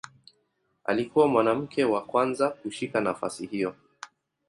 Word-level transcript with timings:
Alikuwa 0.83 1.27
mwanamke 1.27 1.85
wa 1.85 2.05
kwanza 2.05 2.49
kushika 2.49 3.01
nafasi 3.01 3.45
hiyo. 3.45 3.75